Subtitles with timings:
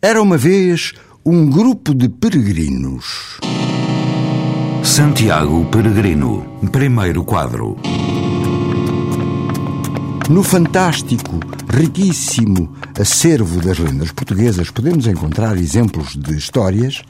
[0.00, 0.92] Era uma vez
[1.26, 3.40] um grupo de peregrinos.
[4.84, 7.76] Santiago Peregrino, primeiro quadro.
[10.30, 17.02] No fantástico, riquíssimo acervo das lendas portuguesas podemos encontrar exemplos de histórias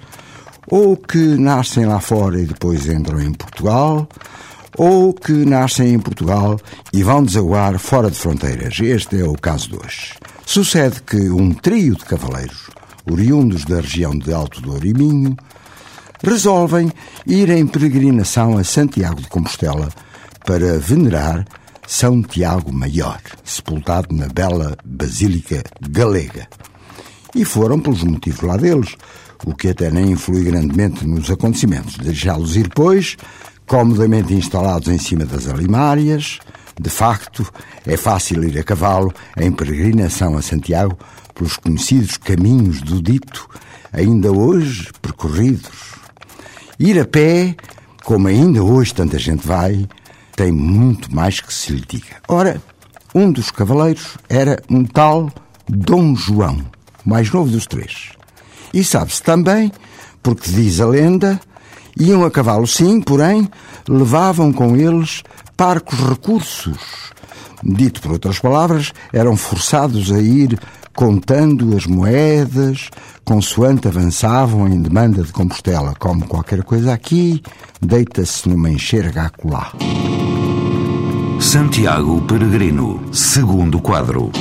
[0.70, 4.09] ou que nascem lá fora e depois entram em Portugal,
[4.79, 6.59] ou que nascem em Portugal
[6.91, 8.80] e vão desaguar fora de fronteiras.
[8.80, 10.15] Este é o caso de hoje.
[10.48, 12.70] Sucede que um trio de cavaleiros,
[13.05, 15.37] oriundos da região de Alto Douro e Minho,
[16.24, 16.91] resolvem
[17.27, 19.91] ir em peregrinação a Santiago de Compostela
[20.46, 21.46] para venerar
[21.87, 26.49] São Tiago Maior, sepultado na bela Basílica Galega.
[27.35, 28.96] E foram pelos motivos lá deles,
[29.45, 31.99] o que até nem influi grandemente nos acontecimentos.
[31.99, 33.19] Deixá-los ir, pois,
[33.66, 36.38] comodamente instalados em cima das alimárias.
[36.80, 37.46] De facto,
[37.84, 40.96] é fácil ir a cavalo em peregrinação a Santiago
[41.35, 43.48] pelos conhecidos caminhos do dito,
[43.93, 45.95] ainda hoje percorridos.
[46.79, 47.57] Ir a pé,
[48.04, 49.88] como ainda hoje tanta gente vai,
[50.37, 52.16] tem muito mais que se lhe diga.
[52.29, 52.62] Ora,
[53.15, 55.32] um dos cavaleiros era um tal
[55.68, 56.65] Dom João,
[57.04, 58.13] o mais novo dos três.
[58.73, 59.73] E sabe-se também,
[60.23, 61.40] porque diz a lenda,
[61.99, 63.49] iam a cavalo sim, porém
[63.88, 65.22] levavam com eles
[65.56, 66.78] parcos recursos.
[67.62, 70.59] Dito por outras palavras, eram forçados a ir
[70.94, 72.91] contando as moedas,
[73.25, 77.43] consoante avançavam em demanda de Compostela, como qualquer coisa aqui,
[77.81, 79.72] deita-se numa enxerga acolá.
[81.41, 84.32] Santiago Peregrino, segundo quadro.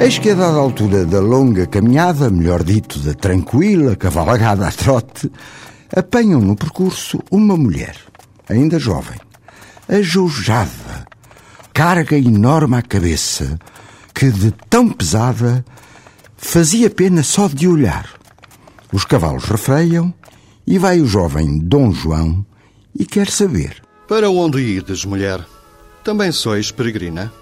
[0.00, 5.28] Eis que a dada altura da longa caminhada, melhor dito, da tranquila cavalgada a trote,
[5.94, 7.96] apanham no percurso uma mulher,
[8.48, 9.18] ainda jovem,
[9.88, 11.04] ajoujada,
[11.74, 13.58] carga enorme à cabeça,
[14.14, 15.64] que de tão pesada
[16.36, 18.08] fazia pena só de olhar.
[18.92, 20.14] Os cavalos refreiam
[20.64, 22.46] e vai o jovem Dom João
[22.96, 23.82] e quer saber.
[24.06, 25.44] Para onde ides, mulher?
[26.04, 27.32] Também sois peregrina?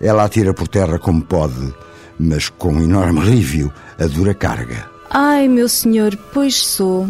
[0.00, 1.74] Ela atira por terra como pode,
[2.18, 4.90] mas com enorme alívio a dura carga.
[5.10, 7.08] Ai, meu senhor, pois sou.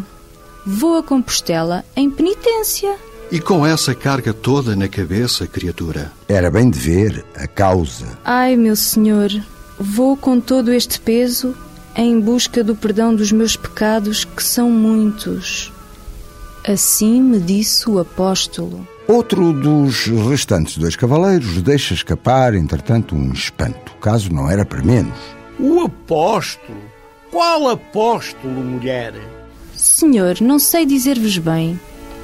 [0.65, 2.97] Vou a Compostela em penitência.
[3.31, 6.12] E com essa carga toda na cabeça, criatura?
[6.28, 8.06] Era bem de ver a causa.
[8.25, 9.31] Ai, meu senhor,
[9.78, 11.55] vou com todo este peso
[11.97, 15.72] em busca do perdão dos meus pecados, que são muitos.
[16.66, 18.87] Assim me disse o apóstolo.
[19.09, 23.93] Outro dos restantes dois cavaleiros deixa escapar, entretanto, um espanto.
[23.93, 25.17] O caso não era para menos.
[25.61, 26.81] O apóstolo?
[27.31, 29.15] Qual apóstolo, mulher?
[29.72, 31.78] Senhor, não sei dizer-vos bem,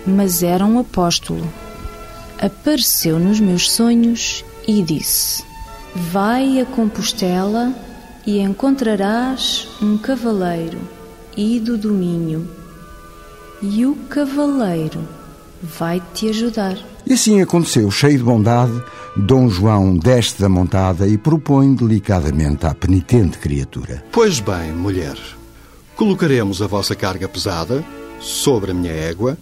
[0.05, 1.47] mas era um apóstolo.
[2.41, 5.45] Apareceu nos meus sonhos e disse:
[5.95, 7.73] Vai a Compostela
[8.27, 10.81] e encontrarás um cavaleiro,
[11.37, 12.51] ido do Minho.
[13.63, 15.22] E o cavaleiro
[15.63, 16.77] vai te ajudar.
[17.07, 18.83] E assim aconteceu, cheio de bondade,
[19.17, 24.03] Dom João desce da montada e propõe delicadamente à penitente criatura.
[24.11, 25.17] Pois bem, mulher,
[25.97, 27.85] colocaremos a vossa carga pesada
[28.21, 29.37] sobre a minha égua.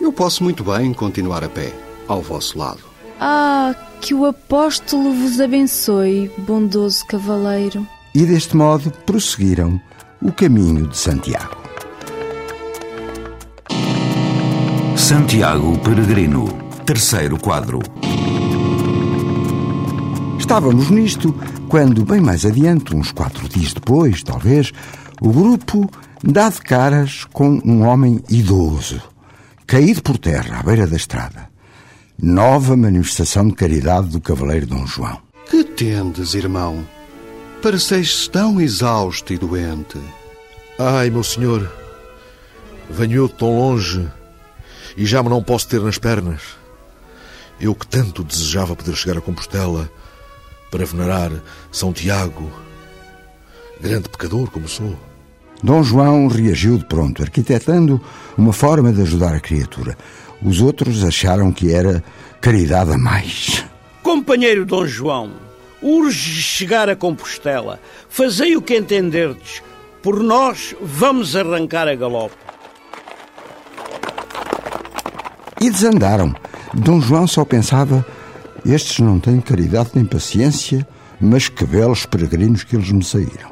[0.00, 1.72] Eu posso muito bem continuar a pé,
[2.06, 2.80] ao vosso lado.
[3.18, 7.86] Ah, que o apóstolo vos abençoe, bondoso cavaleiro.
[8.14, 9.80] E deste modo prosseguiram
[10.22, 11.59] o caminho de Santiago.
[15.10, 16.46] Santiago Peregrino,
[16.86, 17.80] terceiro quadro.
[20.38, 21.34] Estávamos nisto
[21.68, 24.70] quando, bem mais adiante, uns quatro dias depois, talvez,
[25.20, 25.90] o grupo
[26.22, 29.02] dá de caras com um homem idoso,
[29.66, 31.48] caído por terra à beira da estrada.
[32.16, 35.18] Nova manifestação de caridade do cavaleiro Dom João.
[35.50, 36.86] Que tendes, irmão?
[37.60, 39.98] Pareceis tão exausto e doente.
[40.78, 41.68] Ai, meu senhor,
[42.88, 44.08] venho eu de tão longe
[44.96, 46.42] e já me não posso ter nas pernas.
[47.60, 49.90] Eu que tanto desejava poder chegar a Compostela
[50.70, 51.30] para venerar
[51.70, 52.50] São Tiago,
[53.80, 54.96] grande pecador como sou.
[55.62, 58.00] Dom João reagiu de pronto, arquitetando
[58.36, 59.96] uma forma de ajudar a criatura.
[60.42, 62.02] Os outros acharam que era
[62.40, 63.62] caridade a mais.
[64.02, 65.32] Companheiro Dom João,
[65.82, 67.78] urge chegar a Compostela.
[68.08, 69.62] Fazei o que entenderdes.
[70.02, 72.49] Por nós, vamos arrancar a galope.
[75.60, 76.34] E desandaram.
[76.72, 78.04] Dom João só pensava:
[78.64, 80.86] estes não têm caridade nem paciência,
[81.20, 83.50] mas que belos peregrinos que eles me saíram.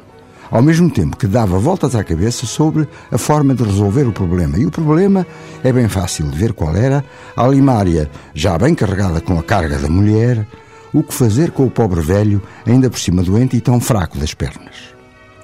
[0.51, 4.57] Ao mesmo tempo que dava voltas à cabeça sobre a forma de resolver o problema.
[4.57, 5.25] E o problema
[5.63, 7.05] é bem fácil de ver qual era.
[7.35, 10.47] A limária, já bem carregada com a carga da mulher,
[10.91, 14.33] o que fazer com o pobre velho, ainda por cima doente e tão fraco das
[14.33, 14.75] pernas.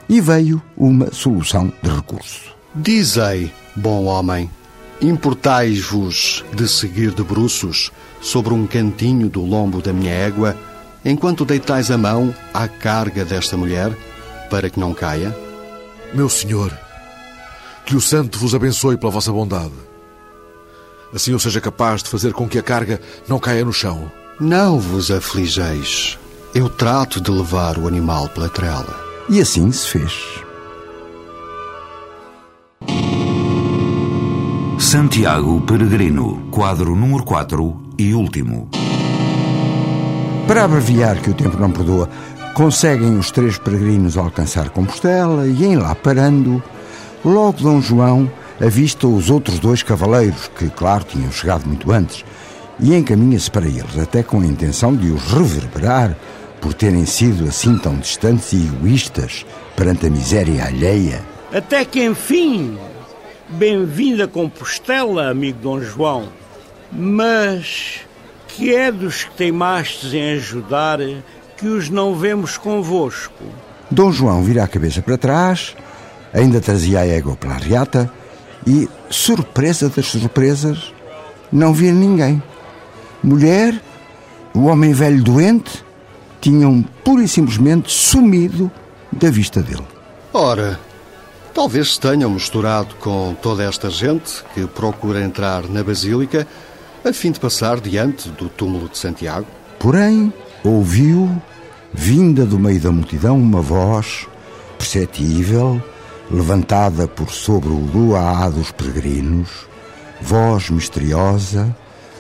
[0.10, 2.56] E veio uma solução de recurso.
[2.74, 4.50] Dizei, bom homem,
[5.08, 7.92] importais-vos de seguir de bruços
[8.22, 10.58] sobre um cantinho do lombo da minha égua,
[11.04, 13.96] enquanto deitais a mão à carga desta mulher,
[14.50, 15.36] para que não caia?
[16.14, 16.76] Meu senhor,
[17.86, 19.74] que o santo vos abençoe pela vossa bondade.
[21.14, 24.12] Assim eu seja capaz de fazer com que a carga não caia no chão.
[24.40, 26.18] Não vos afligeis.
[26.54, 29.00] Eu trato de levar o animal pela trela.
[29.30, 30.35] E assim se fez.
[34.96, 38.70] Santiago Peregrino, quadro número 4 e último.
[40.48, 42.10] Para abreviar que o tempo não perdoa,
[42.54, 46.64] conseguem os três peregrinos alcançar Compostela e, em lá parando,
[47.26, 52.24] logo Dom João avista os outros dois cavaleiros, que, claro, tinham chegado muito antes,
[52.80, 56.16] e encaminha-se para eles, até com a intenção de os reverberar
[56.62, 59.46] por terem sido assim tão distantes e egoístas
[59.76, 61.22] perante a miséria alheia.
[61.52, 62.78] Até que enfim,
[63.50, 66.30] bem-vindo a Compostela, amigo Dom João.
[66.92, 68.02] Mas
[68.48, 71.00] que é dos que teimastes em ajudar
[71.58, 73.44] que os não vemos convosco?
[73.90, 75.76] Dom João vira a cabeça para trás,
[76.34, 78.12] ainda trazia a égua pela reata
[78.66, 80.94] e, surpresa das surpresas,
[81.52, 82.42] não via ninguém.
[83.24, 83.80] Mulher,
[84.54, 85.84] o homem velho doente,
[86.42, 88.72] tinham pura e simplesmente sumido
[89.12, 89.86] da vista dele.
[90.34, 90.80] Ora,
[91.56, 96.46] talvez se tenham misturado com toda esta gente que procura entrar na Basílica
[97.04, 99.48] a fim de passar diante do túmulo de Santiago.
[99.80, 100.34] Porém,
[100.66, 101.42] ouviu,
[101.94, 104.28] vinda do meio da multidão, uma voz
[104.78, 105.82] perceptível,
[106.30, 109.50] levantada por sobre o luar dos peregrinos,
[110.22, 111.74] voz misteriosa,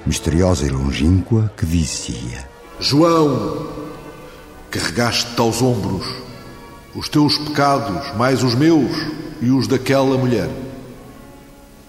[0.05, 2.47] misteriosa e longínqua, que dizia:
[2.79, 3.67] João,
[4.71, 6.05] carregaste-te aos ombros
[6.95, 10.49] os teus pecados, mais os meus e os daquela mulher.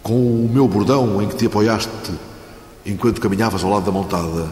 [0.03, 1.91] Com o meu bordão em que te apoiaste
[2.85, 4.49] enquanto caminhavas ao lado da montada,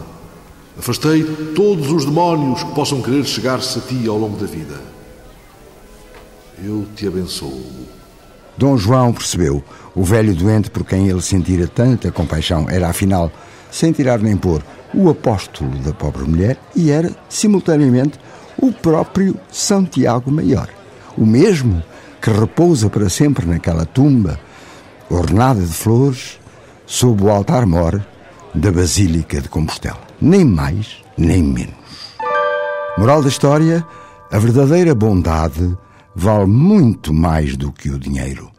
[0.77, 1.23] afastei
[1.55, 4.75] todos os demónios que possam querer chegar-se a ti ao longo da vida.
[6.63, 7.63] Eu te abençoo.
[8.57, 9.63] Dom João percebeu.
[9.93, 13.31] O velho doente por quem ele sentira tanta compaixão era, afinal,
[13.71, 14.63] sem tirar nem pôr,
[14.93, 18.17] o apóstolo da pobre mulher e era, simultaneamente,
[18.57, 20.69] o próprio Santiago Maior.
[21.17, 21.83] O mesmo
[22.25, 24.39] que repousa para sempre naquela tumba,
[25.11, 26.39] ornada de flores,
[26.87, 28.03] sob o altar-mor
[28.51, 29.99] da Basílica de Compostela.
[30.19, 31.75] Nem mais, nem menos.
[32.97, 33.85] Moral da história:
[34.31, 35.77] a verdadeira bondade
[36.15, 38.54] vale muito mais do que o dinheiro.